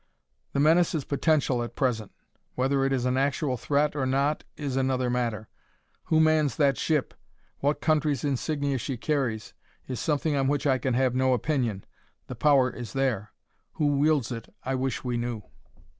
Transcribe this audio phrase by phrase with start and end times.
[0.53, 2.11] "The menace is potential at present.
[2.55, 5.47] Whether it is an actual threat or not is another matter.
[6.05, 7.13] Who mans that ship
[7.59, 9.53] what country's insignia she carries
[9.87, 11.85] is something on which I can have no opinion.
[12.25, 13.31] The power is there:
[13.73, 15.43] who wields it I wish we knew."